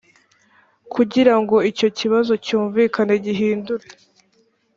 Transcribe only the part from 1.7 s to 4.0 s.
icyo kibazo cyumvikane gihindure.